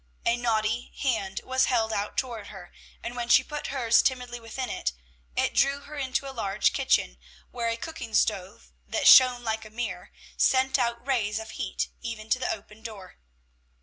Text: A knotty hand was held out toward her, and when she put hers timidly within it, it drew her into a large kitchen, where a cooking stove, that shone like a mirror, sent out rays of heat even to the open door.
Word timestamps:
A 0.25 0.35
knotty 0.35 0.91
hand 0.97 1.41
was 1.43 1.65
held 1.65 1.93
out 1.93 2.17
toward 2.17 2.47
her, 2.47 2.73
and 3.03 3.15
when 3.15 3.29
she 3.29 3.43
put 3.43 3.67
hers 3.67 4.01
timidly 4.01 4.39
within 4.39 4.67
it, 4.67 4.93
it 5.35 5.53
drew 5.53 5.81
her 5.81 5.95
into 5.95 6.27
a 6.27 6.33
large 6.33 6.73
kitchen, 6.73 7.19
where 7.51 7.69
a 7.69 7.77
cooking 7.77 8.15
stove, 8.15 8.71
that 8.87 9.07
shone 9.07 9.43
like 9.43 9.63
a 9.63 9.69
mirror, 9.69 10.09
sent 10.37 10.79
out 10.79 11.05
rays 11.05 11.37
of 11.37 11.51
heat 11.51 11.89
even 12.01 12.31
to 12.31 12.39
the 12.39 12.51
open 12.51 12.81
door. 12.81 13.19